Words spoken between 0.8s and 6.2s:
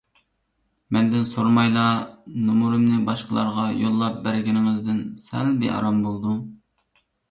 مەندىن سورىمايلا نومۇرۇمنى باشقىلارغا يوللاپ بەرگىنىڭىزدىن سەل بىئارام